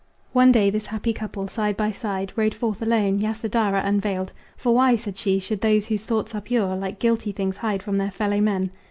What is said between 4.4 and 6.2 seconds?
"For why," said she, "should those whose